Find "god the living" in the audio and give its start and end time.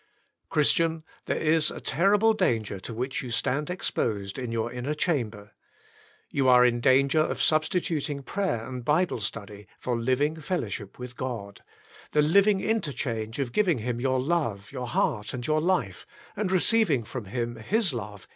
11.15-12.61